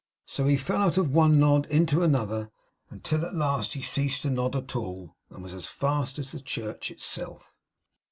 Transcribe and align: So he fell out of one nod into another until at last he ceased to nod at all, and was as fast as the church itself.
So 0.25 0.47
he 0.47 0.57
fell 0.57 0.81
out 0.81 0.97
of 0.97 1.09
one 1.11 1.39
nod 1.39 1.67
into 1.67 2.01
another 2.01 2.49
until 2.89 3.23
at 3.23 3.35
last 3.35 3.73
he 3.73 3.83
ceased 3.83 4.23
to 4.23 4.31
nod 4.31 4.55
at 4.55 4.75
all, 4.75 5.15
and 5.29 5.43
was 5.43 5.53
as 5.53 5.67
fast 5.67 6.17
as 6.17 6.31
the 6.31 6.41
church 6.41 6.89
itself. 6.89 7.53